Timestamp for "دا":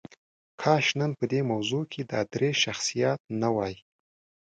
2.11-2.19